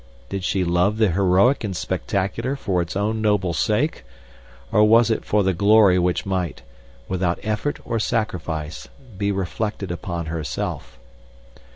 [0.29, 4.03] Did she love the heroic and the spectacular for its own noble sake,
[4.71, 6.63] or was it for the glory which might,
[7.07, 10.97] without effort or sacrifice, be reflected upon herself?